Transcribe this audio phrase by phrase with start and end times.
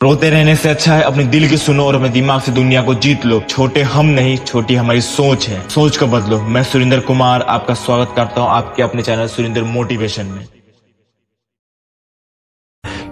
[0.00, 2.94] रोते रहने से अच्छा है, अपने दिल की सुनो और अपने दिमाग से दुनिया को
[2.94, 7.42] जीत लो। छोटे हम नहीं, छोटी हमारी सोच है। सोच को बदलो। मैं सुरेंद्र कुमार
[7.42, 10.46] आपका स्वागत करता हूँ आपके अपने चैनल सुरेंद्र मोटिवेशन में।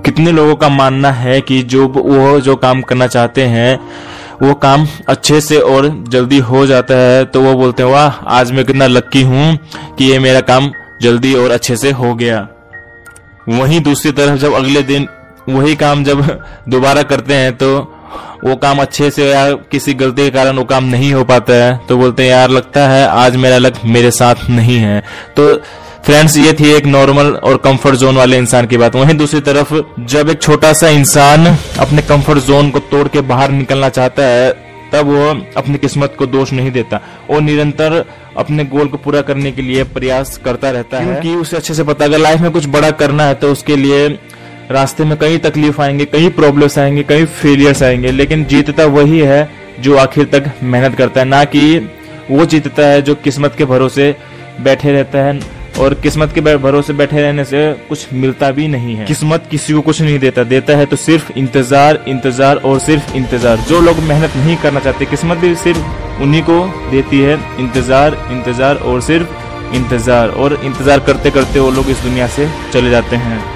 [0.05, 3.79] कितने लोगों का मानना है कि जो वो जो काम करना चाहते हैं,
[4.43, 8.53] वो काम अच्छे से और जल्दी हो जाता है तो वो बोलते हैं, वाह, आज
[8.53, 9.57] मैं कितना लक्की हूँ
[9.99, 10.71] कि ये मेरा काम
[11.03, 12.49] जल्दी और अच्छे से हो गया।
[13.49, 15.09] वहीं दूसरी तरफ़ जब अगले दिन
[15.49, 16.21] वही काम जब
[16.69, 17.77] दोबारा करते हैं तो
[18.45, 21.81] वो काम अच्छे से या किसी गलती के कारण वो काम नहीं हो पाता है
[21.89, 25.01] तो बोलते हैं, यार, लगता है आज मेरा लक मेरे साथ नहीं है।
[25.37, 25.55] तो
[26.07, 29.75] फ्रेंड्स ये थी एक नॉर्मल और कंफर्ट जोन वाले इंसान की बात। वहीं दूसरी तरफ़,
[30.01, 31.47] जब एक छोटा सा इंसान
[31.79, 34.51] अपने कंफर्ट जोन को तोड़ के बाहर निकलना चाहता है,
[34.93, 38.05] तब वो अपनी किस्मत को दोष नहीं देता। वो निरंतर
[38.37, 41.85] अपने गोल को पूरा करने के लिए प्रयास करता रहता है। क्योंकि उसे अच्छे से
[41.85, 44.09] पता, अगर लाइफ में कुछ बड़ा करना है तो उसके लिए
[44.71, 49.49] रास्ते में कई तकलीफ़ आएँगे कई प्रॉब्लम्स आएँगे कई फेलियर्स आएँगे, लेकिन जीतता वही है
[49.81, 51.89] जो आखिर तक मेहनत करता है, ना कि
[52.31, 54.15] वो जीतता है जो किस्मत के भरोसे
[54.61, 55.39] बैठे रहता है
[55.81, 59.81] और किस्मत के भरोसे बैठे रहने से कुछ मिलता भी नहीं है। किस्मत किसी को
[59.81, 64.37] कुछ नहीं देता देता है तो सिर्फ़ इंतज़ार इंतज़ार और सिर्फ़ इंतज़ार। जो लोग मेहनत
[64.37, 66.61] नहीं करना चाहते, किस्मत भी सिर्फ़ उन्हीं को
[66.91, 72.27] देती है, इंतज़ार इंतज़ार और सिर्फ़ इंतज़ार। और इंतज़ार करते करते वो लोग इस दुनिया
[72.29, 73.56] से चले जाते हैं।